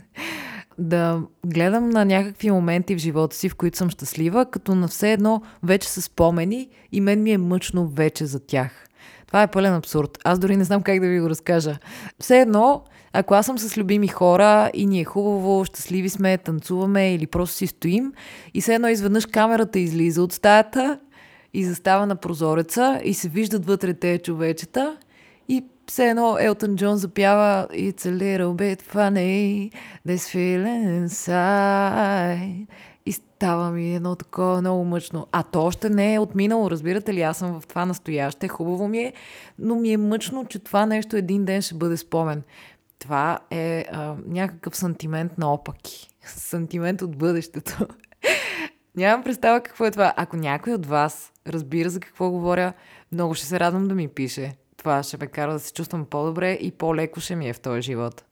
да 0.78 1.22
гледам 1.46 1.90
на 1.90 2.04
някакви 2.04 2.50
моменти 2.50 2.94
в 2.94 2.98
живота 2.98 3.36
си, 3.36 3.48
в 3.48 3.54
които 3.54 3.78
съм 3.78 3.90
щастлива, 3.90 4.50
като 4.50 4.74
на 4.74 4.88
все 4.88 5.12
едно 5.12 5.42
вече 5.62 5.88
са 5.88 6.02
спомени 6.02 6.68
и 6.92 7.00
мен 7.00 7.22
ми 7.22 7.32
е 7.32 7.38
мъчно 7.38 7.88
вече 7.88 8.26
за 8.26 8.46
тях. 8.46 8.86
Това 9.26 9.42
е 9.42 9.46
пълен 9.46 9.74
абсурд. 9.74 10.18
Аз 10.24 10.38
дори 10.38 10.56
не 10.56 10.64
знам 10.64 10.82
как 10.82 11.00
да 11.00 11.08
ви 11.08 11.20
го 11.20 11.30
разкажа. 11.30 11.78
Все 12.20 12.40
едно, 12.40 12.82
ако 13.12 13.34
аз 13.34 13.46
съм 13.46 13.58
с 13.58 13.76
любими 13.76 14.08
хора 14.08 14.70
и 14.74 14.86
ни 14.86 15.00
е 15.00 15.04
хубаво, 15.04 15.64
щастливи 15.64 16.08
сме, 16.08 16.38
танцуваме 16.38 17.14
или 17.14 17.26
просто 17.26 17.56
си 17.56 17.66
стоим 17.66 18.12
и 18.54 18.60
все 18.60 18.74
едно 18.74 18.88
изведнъж 18.88 19.26
камерата 19.26 19.78
излиза 19.78 20.22
от 20.22 20.32
стаята 20.32 20.98
и 21.54 21.64
застава 21.64 22.06
на 22.06 22.16
прозореца 22.16 23.00
и 23.04 23.14
се 23.14 23.28
виждат 23.28 23.66
вътре 23.66 23.94
те 23.94 24.18
човечета 24.18 24.96
и 25.48 25.64
все 25.86 26.08
едно 26.08 26.36
Елтън 26.40 26.76
Джон 26.76 26.96
запява 26.96 27.68
It's 27.72 28.06
a 28.06 28.12
little 28.12 28.54
bit 28.54 28.82
funny 28.94 29.70
This 30.08 30.28
feeling 30.34 31.06
inside 31.06 32.66
става 33.36 33.70
ми 33.70 33.94
едно 33.94 34.14
такова 34.14 34.60
много 34.60 34.84
мъчно. 34.84 35.26
А 35.32 35.42
то 35.42 35.64
още 35.64 35.90
не 35.90 36.14
е 36.14 36.18
отминало, 36.18 36.70
разбирате 36.70 37.14
ли? 37.14 37.22
Аз 37.22 37.38
съм 37.38 37.60
в 37.60 37.66
това 37.66 37.86
настояще, 37.86 38.48
хубаво 38.48 38.88
ми 38.88 38.98
е, 38.98 39.12
но 39.58 39.74
ми 39.74 39.92
е 39.92 39.96
мъчно, 39.96 40.46
че 40.46 40.58
това 40.58 40.86
нещо 40.86 41.16
един 41.16 41.44
ден 41.44 41.62
ще 41.62 41.74
бъде 41.74 41.96
спомен. 41.96 42.42
Това 42.98 43.38
е 43.50 43.84
а, 43.92 44.14
някакъв 44.26 44.76
сантимент 44.76 45.38
на 45.38 45.52
опаки. 45.52 46.08
Сантимент 46.26 47.02
от 47.02 47.16
бъдещето. 47.16 47.86
Нямам 48.96 49.22
представа 49.24 49.60
какво 49.60 49.84
е 49.84 49.90
това. 49.90 50.12
Ако 50.16 50.36
някой 50.36 50.72
от 50.72 50.86
вас 50.86 51.32
разбира 51.46 51.90
за 51.90 52.00
какво 52.00 52.30
говоря, 52.30 52.72
много 53.12 53.34
ще 53.34 53.46
се 53.46 53.60
радвам 53.60 53.88
да 53.88 53.94
ми 53.94 54.08
пише. 54.08 54.52
Това 54.76 55.02
ще 55.02 55.16
ме 55.16 55.26
кара 55.26 55.52
да 55.52 55.60
се 55.60 55.72
чувствам 55.72 56.04
по-добре 56.04 56.52
и 56.52 56.70
по-леко 56.70 57.20
ще 57.20 57.36
ми 57.36 57.48
е 57.48 57.52
в 57.52 57.60
този 57.60 57.82
живот. 57.82 58.24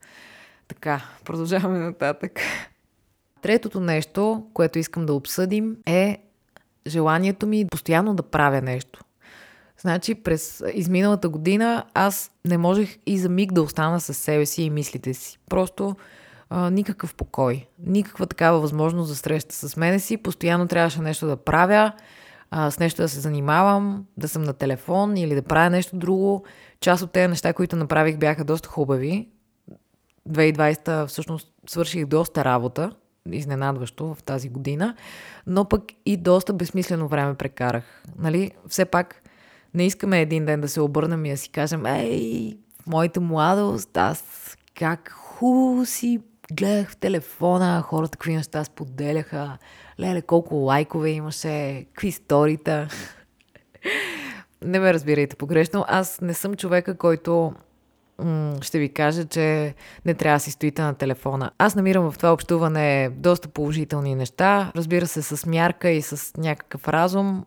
Така, 0.68 1.02
продължаваме 1.24 1.78
нататък. 1.78 2.40
Третото 3.44 3.80
нещо, 3.80 4.46
което 4.54 4.78
искам 4.78 5.06
да 5.06 5.14
обсъдим 5.14 5.76
е 5.86 6.18
желанието 6.86 7.46
ми 7.46 7.66
постоянно 7.70 8.14
да 8.14 8.22
правя 8.22 8.62
нещо. 8.62 9.04
Значи 9.80 10.14
през 10.14 10.62
изминалата 10.74 11.28
година 11.28 11.84
аз 11.94 12.32
не 12.44 12.58
можех 12.58 12.98
и 13.06 13.18
за 13.18 13.28
миг 13.28 13.52
да 13.52 13.62
остана 13.62 14.00
с 14.00 14.14
себе 14.14 14.46
си 14.46 14.62
и 14.62 14.70
мислите 14.70 15.14
си. 15.14 15.38
Просто 15.50 15.96
а, 16.50 16.70
никакъв 16.70 17.14
покой, 17.14 17.66
никаква 17.78 18.26
такава 18.26 18.60
възможност 18.60 19.08
за 19.08 19.16
среща 19.16 19.54
с 19.54 19.76
мене 19.76 19.98
си. 19.98 20.16
Постоянно 20.16 20.68
трябваше 20.68 21.00
нещо 21.00 21.26
да 21.26 21.36
правя, 21.36 21.92
а, 22.50 22.70
с 22.70 22.78
нещо 22.78 23.02
да 23.02 23.08
се 23.08 23.20
занимавам, 23.20 24.04
да 24.16 24.28
съм 24.28 24.42
на 24.42 24.52
телефон 24.52 25.16
или 25.16 25.34
да 25.34 25.42
правя 25.42 25.70
нещо 25.70 25.96
друго. 25.96 26.44
Част 26.80 27.02
от 27.02 27.12
тези 27.12 27.28
неща, 27.28 27.52
които 27.52 27.76
направих, 27.76 28.16
бяха 28.16 28.44
доста 28.44 28.68
хубави. 28.68 29.28
2020 30.28 31.06
всъщност 31.06 31.52
свърших 31.66 32.06
доста 32.06 32.44
работа, 32.44 32.90
изненадващо 33.32 34.14
в 34.14 34.22
тази 34.22 34.48
година, 34.48 34.96
но 35.46 35.64
пък 35.64 35.82
и 36.06 36.16
доста 36.16 36.52
безсмислено 36.52 37.08
време 37.08 37.34
прекарах. 37.34 38.02
Нали? 38.18 38.50
Все 38.68 38.84
пак 38.84 39.22
не 39.74 39.86
искаме 39.86 40.20
един 40.20 40.44
ден 40.44 40.60
да 40.60 40.68
се 40.68 40.80
обърнем 40.80 41.24
и 41.24 41.30
да 41.30 41.36
си 41.36 41.48
кажем, 41.48 41.86
ей, 41.86 42.58
в 42.82 42.86
моята 42.86 43.20
младост 43.20 43.96
аз 43.96 44.24
как 44.78 45.10
хубаво 45.10 45.86
си 45.86 46.20
гледах 46.52 46.90
в 46.90 46.96
телефона, 46.96 47.82
хората 47.82 48.18
какви 48.18 48.34
неща 48.34 48.64
споделяха, 48.64 49.58
леле, 50.00 50.22
колко 50.22 50.54
лайкове 50.54 51.10
имаше, 51.10 51.84
какви 51.84 52.12
сторита. 52.12 52.88
не 54.62 54.78
ме 54.78 54.94
разбирайте 54.94 55.36
погрешно, 55.36 55.84
аз 55.88 56.20
не 56.20 56.34
съм 56.34 56.54
човека, 56.54 56.96
който 56.96 57.52
ще 58.60 58.78
ви 58.78 58.88
кажа, 58.88 59.24
че 59.24 59.74
не 60.04 60.14
трябва 60.14 60.36
да 60.36 60.40
си 60.40 60.50
стоите 60.50 60.82
на 60.82 60.94
телефона. 60.94 61.50
Аз 61.58 61.74
намирам 61.74 62.10
в 62.10 62.18
това 62.18 62.32
общуване 62.32 63.10
доста 63.16 63.48
положителни 63.48 64.14
неща, 64.14 64.72
разбира 64.76 65.06
се, 65.06 65.22
с 65.22 65.46
мярка 65.46 65.90
и 65.90 66.02
с 66.02 66.32
някакъв 66.36 66.88
разум. 66.88 67.44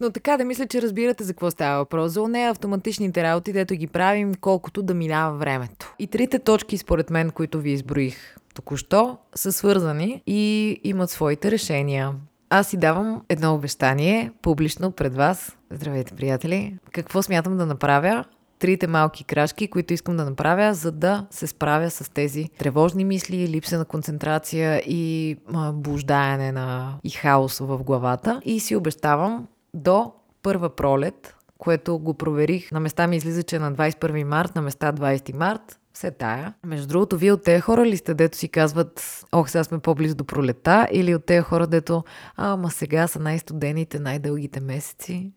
Но 0.00 0.10
така 0.10 0.36
да 0.36 0.44
мисля, 0.44 0.66
че 0.66 0.82
разбирате 0.82 1.24
за 1.24 1.32
какво 1.32 1.50
става 1.50 1.78
въпрос. 1.78 2.12
За 2.12 2.28
нея 2.28 2.50
автоматичните 2.50 3.22
работи, 3.22 3.52
дето 3.52 3.74
ги 3.74 3.86
правим, 3.86 4.34
колкото 4.34 4.82
да 4.82 4.94
минава 4.94 5.36
времето. 5.36 5.94
И 5.98 6.06
трите 6.06 6.38
точки, 6.38 6.78
според 6.78 7.10
мен, 7.10 7.30
които 7.30 7.60
ви 7.60 7.70
изброих 7.70 8.36
току-що, 8.54 9.18
са 9.34 9.52
свързани 9.52 10.22
и 10.26 10.80
имат 10.84 11.10
своите 11.10 11.50
решения. 11.50 12.12
Аз 12.50 12.68
си 12.68 12.76
давам 12.76 13.22
едно 13.28 13.54
обещание 13.54 14.32
публично 14.42 14.90
пред 14.90 15.14
вас. 15.14 15.56
Здравейте, 15.70 16.14
приятели! 16.14 16.76
Какво 16.92 17.22
смятам 17.22 17.56
да 17.56 17.66
направя 17.66 18.24
трите 18.64 18.86
малки 18.86 19.24
крачки, 19.24 19.68
които 19.68 19.94
искам 19.94 20.16
да 20.16 20.24
направя, 20.24 20.74
за 20.74 20.92
да 20.92 21.26
се 21.30 21.46
справя 21.46 21.90
с 21.90 22.10
тези 22.10 22.48
тревожни 22.58 23.04
мисли, 23.04 23.48
липса 23.48 23.78
на 23.78 23.84
концентрация 23.84 24.82
и 24.86 25.36
а, 25.54 25.72
блуждаене 25.72 26.52
на 26.52 26.98
и 27.04 27.10
хаос 27.10 27.58
в 27.58 27.78
главата. 27.78 28.40
И 28.44 28.60
си 28.60 28.76
обещавам 28.76 29.46
до 29.74 30.12
първа 30.42 30.70
пролет, 30.70 31.36
което 31.58 31.98
го 31.98 32.14
проверих. 32.14 32.72
На 32.72 32.80
места 32.80 33.06
ми 33.06 33.16
излиза, 33.16 33.42
че 33.42 33.58
на 33.58 33.72
21 33.72 34.24
март, 34.24 34.54
на 34.54 34.62
места 34.62 34.92
20 34.92 35.36
март, 35.36 35.78
все 35.92 36.10
тая. 36.10 36.54
Между 36.66 36.86
другото, 36.86 37.18
вие 37.18 37.32
от 37.32 37.44
тези 37.44 37.60
хора 37.60 37.86
ли 37.86 37.96
сте, 37.96 38.14
дето 38.14 38.36
си 38.36 38.48
казват, 38.48 39.24
ох, 39.32 39.50
сега 39.50 39.64
сме 39.64 39.78
по-близо 39.78 40.14
до 40.14 40.24
пролета, 40.24 40.88
или 40.92 41.14
от 41.14 41.24
тези 41.24 41.42
хора, 41.42 41.66
дето, 41.66 42.04
ама 42.36 42.70
сега 42.70 43.06
са 43.06 43.18
най-студените, 43.18 43.98
най-дългите 43.98 44.60
месеци? 44.60 45.32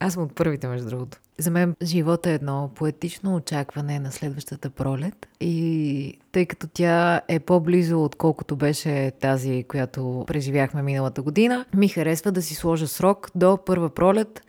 Аз 0.00 0.12
съм 0.12 0.22
от 0.22 0.34
първите, 0.34 0.68
между 0.68 0.88
другото. 0.88 1.18
За 1.38 1.50
мен 1.50 1.76
живота 1.82 2.30
е 2.30 2.34
едно 2.34 2.70
поетично 2.74 3.34
очакване 3.34 3.98
на 3.98 4.12
следващата 4.12 4.70
пролет 4.70 5.28
и 5.40 6.18
тъй 6.32 6.46
като 6.46 6.66
тя 6.66 7.20
е 7.28 7.40
по-близо 7.40 8.04
отколкото 8.04 8.56
беше 8.56 9.12
тази, 9.20 9.64
която 9.68 10.24
преживяхме 10.26 10.82
миналата 10.82 11.22
година, 11.22 11.64
ми 11.74 11.88
харесва 11.88 12.32
да 12.32 12.42
си 12.42 12.54
сложа 12.54 12.88
срок 12.88 13.30
до 13.34 13.58
първа 13.66 13.90
пролет 13.90 14.42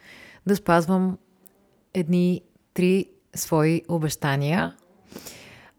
да 0.47 0.55
спазвам 0.55 1.17
едни 1.93 2.41
три 2.73 3.05
свои 3.35 3.81
обещания. 3.89 4.75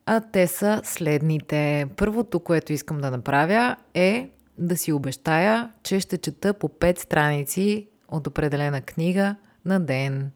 А 0.06 0.20
те 0.20 0.46
са 0.46 0.80
следните. 0.84 1.86
Първото, 1.96 2.40
което 2.40 2.72
искам 2.72 3.00
да 3.00 3.10
направя 3.10 3.76
е 3.94 4.30
да 4.58 4.76
си 4.76 4.92
обещая, 4.92 5.70
че 5.82 6.00
ще 6.00 6.18
чета 6.18 6.54
по 6.54 6.68
5 6.68 6.98
страници 6.98 7.88
от 8.08 8.26
определена 8.26 8.80
книга 8.80 9.36
на 9.64 9.80
ден. 9.80 10.30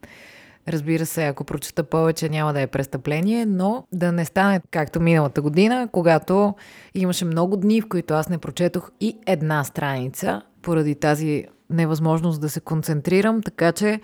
Разбира 0.68 1.06
се, 1.06 1.26
ако 1.26 1.44
прочета 1.44 1.84
повече, 1.84 2.28
няма 2.28 2.52
да 2.52 2.60
е 2.60 2.66
престъпление, 2.66 3.46
но 3.46 3.86
да 3.92 4.12
не 4.12 4.24
стане 4.24 4.60
както 4.70 5.00
миналата 5.00 5.42
година, 5.42 5.88
когато 5.92 6.54
имаше 6.94 7.24
много 7.24 7.56
дни, 7.56 7.80
в 7.80 7.88
които 7.88 8.14
аз 8.14 8.28
не 8.28 8.38
прочетох 8.38 8.90
и 9.00 9.18
една 9.26 9.64
страница, 9.64 10.42
поради 10.62 10.94
тази 10.94 11.44
невъзможност 11.70 12.40
да 12.40 12.48
се 12.48 12.60
концентрирам, 12.60 13.42
така 13.42 13.72
че 13.72 14.00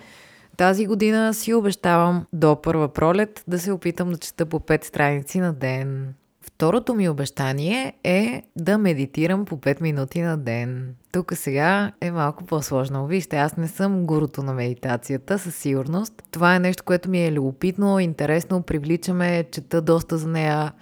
тази 0.57 0.87
година 0.87 1.35
си 1.35 1.55
обещавам 1.55 2.27
до 2.33 2.63
първа 2.63 2.89
пролет 2.89 3.45
да 3.49 3.59
се 3.59 3.73
опитам 3.73 4.11
да 4.11 4.19
чета 4.19 4.47
по 4.47 4.61
5 4.61 4.85
страници 4.85 5.41
на 5.41 5.53
ден. 5.53 6.15
Второто 6.59 6.95
ми 6.95 7.09
обещание 7.09 7.93
е 8.05 8.43
да 8.57 8.79
медитирам 8.79 9.45
по 9.45 9.57
5 9.57 9.81
минути 9.81 10.21
на 10.21 10.38
ден. 10.38 10.95
Тук 11.12 11.33
сега 11.35 11.93
е 12.00 12.11
малко 12.11 12.45
по-сложно. 12.45 13.07
Вижте, 13.07 13.37
аз 13.37 13.57
не 13.57 13.69
съм 13.69 14.07
гурото 14.07 14.43
на 14.43 14.55
медитацията, 14.55 15.38
със 15.38 15.57
сигурност. 15.57 16.23
Това 16.31 16.55
е 16.55 16.59
нещо, 16.59 16.85
което 16.85 17.11
ми 17.11 17.27
е 17.27 17.33
любопитно, 17.33 17.99
интересно, 17.99 18.62
привличаме, 18.62 19.45
чета 19.50 19.83
доста 19.83 20.19
за 20.19 20.29
нея. 20.29 20.73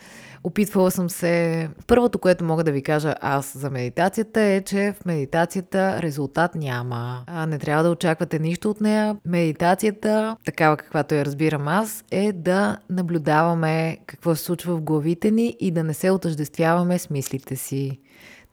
Опитвала 0.46 0.90
съм 0.90 1.10
се. 1.10 1.68
Първото, 1.86 2.18
което 2.18 2.44
мога 2.44 2.64
да 2.64 2.72
ви 2.72 2.82
кажа 2.82 3.14
аз 3.20 3.58
за 3.58 3.70
медитацията 3.70 4.40
е, 4.40 4.62
че 4.62 4.94
в 5.00 5.04
медитацията 5.04 6.02
резултат 6.02 6.54
няма. 6.54 7.24
А 7.26 7.46
не 7.46 7.58
трябва 7.58 7.84
да 7.84 7.90
очаквате 7.90 8.38
нищо 8.38 8.70
от 8.70 8.80
нея. 8.80 9.16
Медитацията, 9.24 10.36
такава 10.44 10.76
каквато 10.76 11.14
я 11.14 11.24
разбирам 11.24 11.68
аз, 11.68 12.04
е 12.10 12.32
да 12.32 12.78
наблюдаваме 12.90 13.98
какво 14.06 14.34
се 14.34 14.44
случва 14.44 14.76
в 14.76 14.82
главите 14.82 15.30
ни 15.30 15.56
и 15.60 15.70
да 15.70 15.84
не 15.84 15.94
се 15.94 16.10
отъждествяваме 16.10 16.98
с 16.98 17.10
мислите 17.10 17.56
си. 17.56 18.00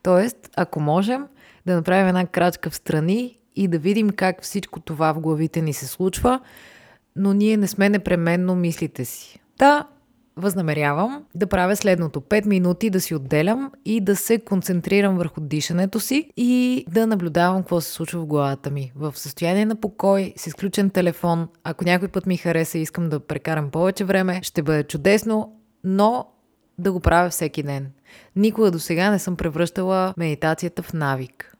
Тоест, 0.04 0.50
ако 0.56 0.80
можем, 0.80 1.28
да 1.66 1.76
направим 1.76 2.08
една 2.08 2.26
крачка 2.26 2.70
в 2.70 2.76
страни 2.76 3.40
и 3.56 3.68
да 3.68 3.78
видим 3.78 4.10
как 4.10 4.44
всичко 4.44 4.80
това 4.80 5.14
в 5.14 5.20
главите 5.20 5.62
ни 5.62 5.74
се 5.74 5.88
случва, 5.88 6.40
но 7.16 7.34
ние 7.34 7.58
не 7.58 7.68
сме 7.68 7.90
непременно 7.90 8.56
мислите 8.56 9.06
си. 9.06 9.40
Да, 9.60 9.88
възнамерявам 10.38 11.26
да 11.36 11.48
правя 11.48 11.76
следното. 11.76 12.22
5 12.22 12.46
минути 12.46 12.90
да 12.90 13.02
си 13.02 13.16
отделям 13.16 13.72
и 13.86 14.02
да 14.02 14.16
се 14.16 14.40
концентрирам 14.40 15.18
върху 15.18 15.42
дишането 15.42 16.00
си 16.00 16.30
и 16.38 16.86
да 16.90 17.08
наблюдавам 17.08 17.62
какво 17.62 17.82
се 17.82 17.92
случва 17.92 18.22
в 18.22 18.26
главата 18.26 18.72
ми. 18.72 18.92
В 18.96 19.14
състояние 19.16 19.66
на 19.66 19.76
покой, 19.76 20.34
с 20.38 20.48
изключен 20.48 20.90
телефон. 20.90 21.48
Ако 21.64 21.86
някой 21.86 22.08
път 22.08 22.26
ми 22.26 22.38
хареса 22.38 22.78
и 22.78 22.82
искам 22.82 23.10
да 23.10 23.20
прекарам 23.20 23.72
повече 23.72 24.04
време, 24.04 24.40
ще 24.44 24.64
бъде 24.64 24.84
чудесно, 24.84 25.60
но 25.84 26.26
да 26.78 26.92
го 26.92 27.00
правя 27.00 27.30
всеки 27.30 27.64
ден. 27.64 27.92
Никога 28.36 28.72
до 28.72 28.80
сега 28.80 29.12
не 29.12 29.20
съм 29.20 29.36
превръщала 29.36 30.14
медитацията 30.18 30.84
в 30.84 30.94
навик, 30.94 31.58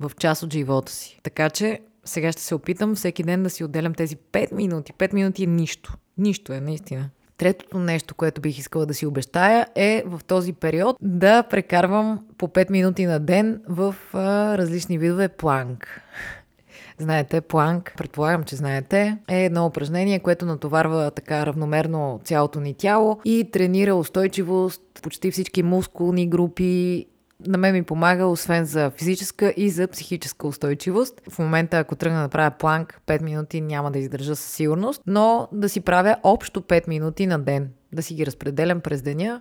в 0.00 0.10
част 0.18 0.42
от 0.42 0.52
живота 0.52 0.92
си. 0.92 1.20
Така 1.22 1.50
че 1.50 1.80
сега 2.04 2.32
ще 2.32 2.42
се 2.42 2.54
опитам 2.54 2.94
всеки 2.94 3.22
ден 3.22 3.42
да 3.42 3.50
си 3.50 3.64
отделям 3.64 3.94
тези 3.94 4.16
5 4.16 4.52
минути. 4.52 4.92
5 4.92 5.14
минути 5.14 5.42
е 5.44 5.46
нищо. 5.46 5.96
Нищо 6.18 6.52
е, 6.52 6.60
наистина. 6.60 7.10
Третото 7.44 7.78
нещо, 7.78 8.14
което 8.14 8.40
бих 8.40 8.58
искала 8.58 8.86
да 8.86 8.94
си 8.94 9.06
обещая 9.06 9.66
е 9.74 10.02
в 10.06 10.20
този 10.26 10.52
период 10.52 10.96
да 11.00 11.42
прекарвам 11.42 12.20
по 12.38 12.48
5 12.48 12.70
минути 12.70 13.06
на 13.06 13.20
ден 13.20 13.60
в 13.68 13.94
а, 14.12 14.58
различни 14.58 14.98
видове 14.98 15.28
планк. 15.28 16.00
Знаете, 16.98 17.40
планк, 17.40 17.94
предполагам, 17.96 18.44
че 18.44 18.56
знаете, 18.56 19.18
е 19.28 19.44
едно 19.44 19.66
упражнение, 19.66 20.18
което 20.18 20.46
натоварва 20.46 21.10
така 21.10 21.46
равномерно 21.46 22.20
цялото 22.24 22.60
ни 22.60 22.74
тяло 22.74 23.20
и 23.24 23.50
тренира 23.52 23.94
устойчивост, 23.94 24.82
почти 25.02 25.30
всички 25.30 25.62
мускулни 25.62 26.28
групи 26.28 27.06
на 27.46 27.58
мен 27.58 27.74
ми 27.74 27.82
помага, 27.82 28.26
освен 28.26 28.64
за 28.64 28.90
физическа 28.90 29.54
и 29.56 29.70
за 29.70 29.88
психическа 29.88 30.46
устойчивост. 30.46 31.20
В 31.30 31.38
момента, 31.38 31.78
ако 31.78 31.96
тръгна 31.96 32.22
да 32.22 32.28
правя 32.28 32.50
планк, 32.50 33.00
5 33.06 33.22
минути 33.22 33.60
няма 33.60 33.90
да 33.90 33.98
издържа 33.98 34.36
със 34.36 34.52
сигурност, 34.52 35.02
но 35.06 35.48
да 35.52 35.68
си 35.68 35.80
правя 35.80 36.16
общо 36.22 36.60
5 36.60 36.88
минути 36.88 37.26
на 37.26 37.38
ден. 37.38 37.70
Да 37.92 38.02
си 38.02 38.14
ги 38.14 38.26
разпределям 38.26 38.80
през 38.80 39.02
деня. 39.02 39.40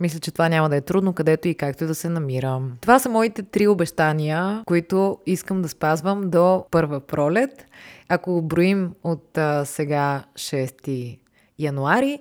Мисля, 0.00 0.20
че 0.20 0.30
това 0.30 0.48
няма 0.48 0.68
да 0.68 0.76
е 0.76 0.80
трудно, 0.80 1.12
където 1.12 1.48
и 1.48 1.54
както 1.54 1.86
да 1.86 1.94
се 1.94 2.08
намирам. 2.08 2.72
Това 2.80 2.98
са 2.98 3.08
моите 3.08 3.42
три 3.42 3.66
обещания, 3.66 4.62
които 4.66 5.18
искам 5.26 5.62
да 5.62 5.68
спазвам 5.68 6.30
до 6.30 6.64
първа 6.70 7.00
пролет. 7.00 7.66
Ако 8.08 8.42
броим 8.42 8.90
от 9.04 9.38
а, 9.38 9.64
сега 9.64 10.24
6 10.34 11.18
януари, 11.58 12.18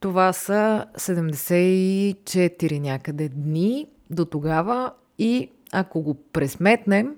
това 0.00 0.32
са 0.32 0.84
74 0.96 2.78
някъде 2.78 3.28
дни 3.28 3.86
до 4.10 4.24
тогава 4.24 4.92
и 5.18 5.50
ако 5.72 6.02
го 6.02 6.14
пресметнем 6.32 7.14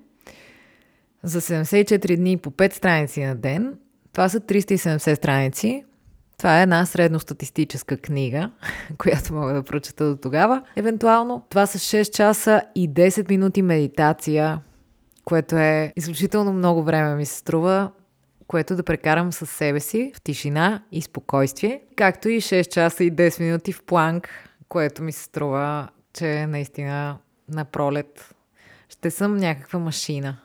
за 1.23 1.41
74 1.41 2.17
дни 2.17 2.37
по 2.37 2.51
5 2.51 2.73
страници 2.73 3.25
на 3.25 3.37
ден, 3.37 3.79
това 4.13 4.29
са 4.29 4.41
370 4.41 5.15
страници. 5.15 5.85
Това 6.39 6.59
е 6.59 6.63
една 6.63 6.87
средностатистическа 6.87 7.97
книга, 7.97 8.51
която 8.99 9.35
мога 9.35 9.55
да 9.55 9.63
прочета 9.63 10.09
до 10.09 10.17
тогава. 10.17 10.63
Евентуално 10.77 11.47
това 11.51 11.67
са 11.67 11.79
6 11.79 12.11
часа 12.17 12.63
и 12.75 12.91
10 12.91 13.31
минути 13.31 13.63
медитация, 13.63 14.61
което 15.25 15.57
е 15.57 15.93
изключително 15.97 16.53
много 16.53 16.83
време 16.83 17.15
ми 17.15 17.27
се 17.27 17.39
струва, 17.39 17.91
което 18.47 18.77
да 18.77 18.83
прекарам 18.83 19.33
със 19.33 19.51
себе 19.51 19.81
си 19.81 20.13
в 20.17 20.21
тишина 20.21 20.83
и 20.93 21.03
спокойствие, 21.03 21.83
както 21.97 22.29
и 22.29 22.41
6 22.41 22.69
часа 22.69 23.05
и 23.05 23.13
10 23.13 23.41
минути 23.41 23.73
в 23.73 23.83
планк, 23.83 24.29
което 24.69 25.03
ми 25.03 25.13
се 25.13 25.23
струва 25.23 25.89
че 26.19 26.47
наистина 26.47 27.19
на 27.49 27.65
пролет 27.65 28.35
ще 28.89 29.11
съм 29.11 29.37
някаква 29.37 29.79
машина. 29.79 30.37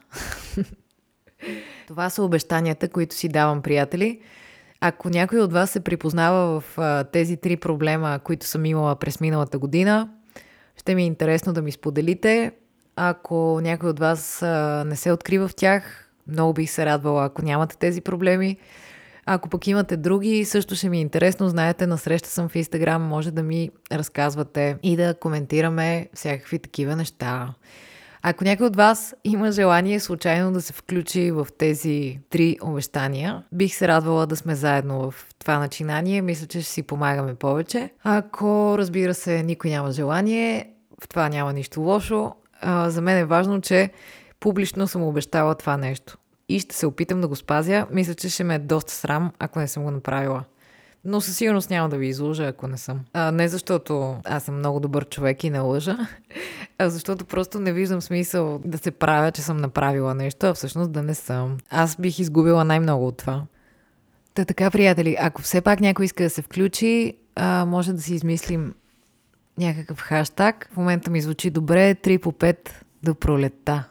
Това 1.88 2.10
са 2.10 2.24
обещанията, 2.24 2.90
които 2.90 3.16
си 3.16 3.30
давам, 3.30 3.62
приятели. 3.62 4.22
Ако 4.82 5.10
някой 5.10 5.40
от 5.40 5.54
вас 5.54 5.72
се 5.72 5.80
припознава 5.80 6.62
в 6.62 6.78
а, 6.78 7.04
тези 7.04 7.38
три 7.38 7.58
проблема, 7.58 8.20
които 8.24 8.46
съм 8.46 8.66
имала 8.66 8.96
през 8.96 9.20
миналата 9.20 9.60
година, 9.60 10.10
ще 10.78 10.96
ми 10.96 11.04
е 11.04 11.06
интересно 11.06 11.54
да 11.54 11.62
ми 11.62 11.72
споделите. 11.72 12.52
Ако 12.96 13.60
някой 13.64 13.90
от 13.90 14.00
вас 14.00 14.42
а, 14.42 14.84
не 14.88 14.96
се 14.96 15.12
открива 15.12 15.48
в 15.48 15.56
тях, 15.56 16.10
много 16.28 16.54
бих 16.54 16.72
се 16.72 16.86
радвала, 16.86 17.26
ако 17.26 17.42
нямате 17.42 17.78
тези 17.78 18.02
проблеми. 18.02 18.58
Ако 19.26 19.50
пък 19.50 19.68
имате 19.68 19.98
други, 19.98 20.46
също 20.46 20.76
ще 20.76 20.90
ми 20.90 20.98
е 20.98 21.02
интересно. 21.02 21.50
Знаете, 21.50 21.88
на 21.88 21.98
среща 21.98 22.30
съм 22.30 22.50
в 22.50 22.56
Инстаграм, 22.56 23.02
може 23.02 23.32
да 23.32 23.44
ми 23.44 23.70
разказвате 23.92 24.78
и 24.84 24.96
да 24.96 25.14
коментираме 25.14 26.10
всякакви 26.14 26.60
такива 26.60 26.96
неща. 26.96 27.54
Ако 28.24 28.44
някой 28.44 28.68
от 28.68 28.76
вас 28.76 29.16
има 29.24 29.52
желание 29.52 30.00
случайно 30.00 30.52
да 30.52 30.62
се 30.62 30.74
включи 30.74 31.32
в 31.32 31.48
тези 31.58 32.20
три 32.30 32.58
обещания, 32.62 33.44
бих 33.52 33.76
се 33.76 33.88
радвала 33.88 34.28
да 34.28 34.36
сме 34.36 34.56
заедно 34.56 35.12
в 35.12 35.26
това 35.40 35.60
начинание. 35.60 36.22
Мисля, 36.22 36.48
че 36.48 36.62
ще 36.62 36.72
си 36.72 36.84
помагаме 36.84 37.36
повече. 37.36 37.90
Ако, 38.04 38.76
разбира 38.78 39.14
се, 39.14 39.44
никой 39.44 39.70
няма 39.70 39.92
желание, 39.92 40.70
в 41.04 41.08
това 41.08 41.30
няма 41.30 41.54
нищо 41.54 41.82
лошо. 41.82 42.32
За 42.88 43.02
мен 43.02 43.18
е 43.18 43.26
важно, 43.26 43.62
че 43.62 43.90
публично 44.40 44.88
съм 44.88 45.04
обещала 45.04 45.56
това 45.56 45.78
нещо 45.78 46.18
и 46.56 46.60
ще 46.60 46.76
се 46.76 46.86
опитам 46.86 47.22
да 47.22 47.28
го 47.28 47.36
спазя. 47.36 47.88
Мисля, 47.92 48.14
че 48.14 48.30
ще 48.30 48.44
ме 48.44 48.56
е 48.56 48.60
доста 48.60 48.94
срам, 48.94 49.32
ако 49.40 49.60
не 49.60 49.68
съм 49.68 49.84
го 49.84 49.92
направила. 49.92 50.44
Но 51.06 51.22
със 51.22 51.38
сигурност 51.38 51.70
няма 51.70 51.90
да 51.90 51.98
ви 51.98 52.08
излъжа, 52.08 52.46
ако 52.46 52.68
не 52.68 52.78
съм. 52.78 53.00
А, 53.14 53.32
не 53.32 53.48
защото 53.48 54.18
аз 54.24 54.44
съм 54.44 54.58
много 54.58 54.80
добър 54.80 55.10
човек 55.10 55.44
и 55.44 55.50
не 55.50 55.60
лъжа, 55.60 55.98
а 56.78 56.90
защото 56.90 57.26
просто 57.26 57.60
не 57.60 57.74
виждам 57.74 58.02
смисъл 58.02 58.62
да 58.66 58.78
се 58.78 58.92
правя, 58.92 59.32
че 59.32 59.42
съм 59.42 59.58
направила 59.58 60.16
нещо, 60.16 60.46
а 60.46 60.54
всъщност 60.54 60.92
да 60.92 61.04
не 61.04 61.16
съм. 61.16 61.58
Аз 61.70 61.96
бих 61.96 62.20
изгубила 62.20 62.64
най-много 62.64 63.08
от 63.08 63.18
това. 63.18 63.44
Та 64.34 64.46
така, 64.46 64.72
приятели, 64.72 65.18
ако 65.20 65.42
все 65.42 65.62
пак 65.62 65.80
някой 65.80 66.06
иска 66.06 66.24
да 66.24 66.30
се 66.30 66.42
включи, 66.42 67.14
а, 67.36 67.66
може 67.66 67.94
да 67.94 68.02
си 68.02 68.14
измислим 68.14 68.74
някакъв 69.58 70.00
хаштаг. 70.00 70.70
В 70.74 70.78
момента 70.78 71.12
ми 71.12 71.22
звучи 71.22 71.50
добре 71.50 71.96
3 71.96 72.18
по 72.18 72.32
5 72.32 72.70
до 73.04 73.16
пролетта. 73.16 73.84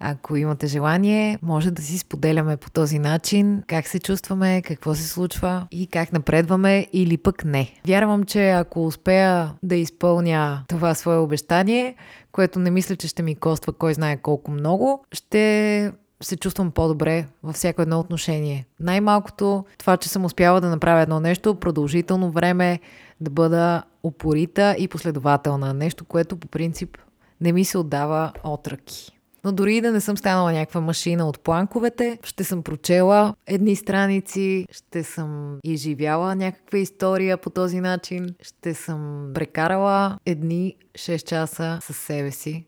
Ако 0.00 0.36
имате 0.36 0.66
желание, 0.66 1.38
може 1.42 1.70
да 1.70 1.82
си 1.82 1.98
споделяме 1.98 2.56
по 2.56 2.70
този 2.70 2.98
начин 2.98 3.62
как 3.66 3.88
се 3.88 3.98
чувстваме, 3.98 4.62
какво 4.62 4.94
се 4.94 5.08
случва 5.08 5.66
и 5.70 5.86
как 5.86 6.12
напредваме 6.12 6.86
или 6.92 7.16
пък 7.16 7.44
не. 7.44 7.74
Вярвам, 7.86 8.24
че 8.24 8.50
ако 8.50 8.86
успея 8.86 9.52
да 9.62 9.74
изпълня 9.74 10.64
това 10.68 10.94
свое 10.94 11.16
обещание, 11.16 11.94
което 12.32 12.58
не 12.58 12.70
мисля, 12.70 12.96
че 12.96 13.08
ще 13.08 13.22
ми 13.22 13.34
коства 13.34 13.72
кой 13.72 13.94
знае 13.94 14.16
колко 14.16 14.50
много, 14.50 15.04
ще 15.12 15.92
се 16.22 16.36
чувствам 16.36 16.70
по-добре 16.70 17.26
във 17.42 17.54
всяко 17.54 17.82
едно 17.82 18.00
отношение. 18.00 18.66
Най-малкото 18.80 19.64
това, 19.78 19.96
че 19.96 20.08
съм 20.08 20.24
успяла 20.24 20.60
да 20.60 20.68
направя 20.68 21.00
едно 21.00 21.20
нещо 21.20 21.54
продължително 21.54 22.30
време, 22.30 22.80
да 23.20 23.30
бъда 23.30 23.82
упорита 24.02 24.76
и 24.78 24.88
последователна. 24.88 25.74
Нещо, 25.74 26.04
което 26.04 26.36
по 26.36 26.48
принцип 26.48 26.98
не 27.40 27.52
ми 27.52 27.64
се 27.64 27.78
отдава 27.78 28.32
от 28.44 28.68
ръки. 28.68 29.13
Но 29.44 29.52
дори 29.52 29.76
и 29.76 29.80
да 29.80 29.92
не 29.92 30.00
съм 30.00 30.16
станала 30.16 30.52
някаква 30.52 30.80
машина 30.80 31.28
от 31.28 31.40
планковете, 31.40 32.18
ще 32.24 32.44
съм 32.44 32.62
прочела 32.62 33.34
едни 33.46 33.76
страници, 33.76 34.66
ще 34.70 35.02
съм 35.02 35.58
изживяла 35.64 36.34
някаква 36.34 36.78
история 36.78 37.36
по 37.36 37.50
този 37.50 37.80
начин, 37.80 38.34
ще 38.42 38.74
съм 38.74 39.30
прекарала 39.34 40.18
едни 40.26 40.76
6 40.92 41.24
часа 41.28 41.78
със 41.82 41.96
себе 41.96 42.30
си, 42.30 42.66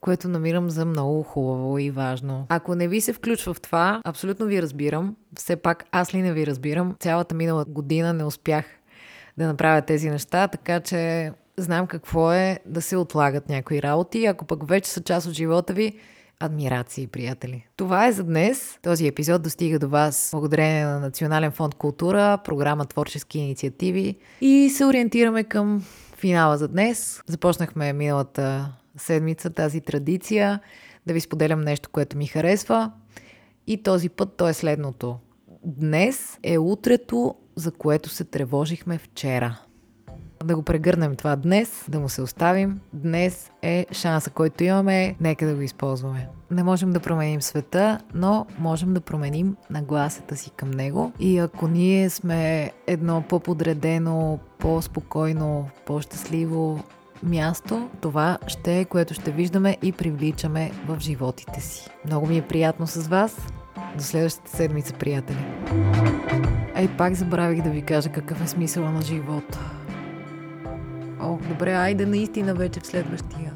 което 0.00 0.28
намирам 0.28 0.70
за 0.70 0.84
много 0.84 1.22
хубаво 1.22 1.78
и 1.78 1.90
важно. 1.90 2.46
Ако 2.48 2.74
не 2.74 2.88
ви 2.88 3.00
се 3.00 3.12
включва 3.12 3.54
в 3.54 3.60
това, 3.60 4.00
абсолютно 4.04 4.46
ви 4.46 4.62
разбирам. 4.62 5.16
Все 5.36 5.56
пак 5.56 5.84
аз 5.92 6.14
ли 6.14 6.22
не 6.22 6.32
ви 6.32 6.46
разбирам? 6.46 6.96
Цялата 7.00 7.34
минала 7.34 7.64
година 7.68 8.12
не 8.12 8.24
успях 8.24 8.64
да 9.38 9.46
направя 9.46 9.82
тези 9.82 10.10
неща, 10.10 10.48
така 10.48 10.80
че 10.80 11.32
знам 11.56 11.86
какво 11.86 12.32
е 12.32 12.58
да 12.66 12.82
се 12.82 12.96
отлагат 12.96 13.48
някои 13.48 13.82
работи. 13.82 14.26
Ако 14.26 14.44
пък 14.44 14.68
вече 14.68 14.90
са 14.90 15.02
част 15.02 15.26
от 15.26 15.32
живота 15.32 15.72
ви, 15.72 15.98
адмирации, 16.40 17.06
приятели. 17.06 17.66
Това 17.76 18.06
е 18.06 18.12
за 18.12 18.24
днес. 18.24 18.78
Този 18.82 19.06
епизод 19.06 19.42
достига 19.42 19.78
до 19.78 19.88
вас 19.88 20.28
благодарение 20.32 20.84
на 20.84 21.00
Национален 21.00 21.52
фонд 21.52 21.74
култура, 21.74 22.38
програма 22.44 22.84
Творчески 22.84 23.38
инициативи 23.38 24.16
и 24.40 24.70
се 24.70 24.84
ориентираме 24.84 25.44
към 25.44 25.84
финала 26.16 26.58
за 26.58 26.68
днес. 26.68 27.22
Започнахме 27.26 27.92
миналата 27.92 28.72
седмица 28.96 29.50
тази 29.50 29.80
традиция 29.80 30.60
да 31.06 31.14
ви 31.14 31.20
споделям 31.20 31.60
нещо, 31.60 31.88
което 31.92 32.16
ми 32.16 32.26
харесва. 32.26 32.92
И 33.66 33.82
този 33.82 34.08
път 34.08 34.36
то 34.36 34.48
е 34.48 34.54
следното. 34.54 35.16
Днес 35.64 36.38
е 36.42 36.58
утрето, 36.58 37.34
за 37.56 37.72
което 37.72 38.08
се 38.08 38.24
тревожихме 38.24 38.98
вчера. 38.98 39.65
Да 40.44 40.56
го 40.56 40.62
прегърнем 40.62 41.16
това 41.16 41.36
днес, 41.36 41.84
да 41.88 42.00
му 42.00 42.08
се 42.08 42.22
оставим. 42.22 42.80
Днес 42.92 43.50
е 43.62 43.86
шанса, 43.92 44.30
който 44.30 44.64
имаме, 44.64 45.16
нека 45.20 45.46
да 45.46 45.54
го 45.54 45.60
използваме. 45.60 46.28
Не 46.50 46.62
можем 46.62 46.92
да 46.92 47.00
променим 47.00 47.42
света, 47.42 47.98
но 48.14 48.46
можем 48.58 48.94
да 48.94 49.00
променим 49.00 49.56
нагласата 49.70 50.36
си 50.36 50.50
към 50.50 50.70
него. 50.70 51.12
И 51.18 51.38
ако 51.38 51.68
ние 51.68 52.10
сме 52.10 52.72
едно 52.86 53.24
по-подредено, 53.28 54.38
по-спокойно, 54.58 55.68
по-щастливо 55.86 56.84
място, 57.22 57.88
това 58.00 58.38
ще 58.46 58.80
е, 58.80 58.84
което 58.84 59.14
ще 59.14 59.30
виждаме 59.30 59.76
и 59.82 59.92
привличаме 59.92 60.70
в 60.88 61.00
животите 61.00 61.60
си. 61.60 61.90
Много 62.04 62.26
ми 62.26 62.38
е 62.38 62.46
приятно 62.46 62.86
с 62.86 63.08
вас. 63.08 63.36
До 63.96 64.02
следващата 64.02 64.56
седмица, 64.56 64.94
приятели! 64.94 65.46
Ей, 66.74 66.88
пак 66.88 67.14
забравих 67.14 67.62
да 67.62 67.70
ви 67.70 67.82
кажа 67.82 68.12
какъв 68.12 68.44
е 68.44 68.46
смисъла 68.46 68.90
на 68.90 69.02
живота. 69.02 69.60
О, 71.20 71.38
добре, 71.48 71.72
айде 71.72 72.06
наистина 72.06 72.54
вече 72.54 72.80
в 72.80 72.86
следващия. 72.86 73.52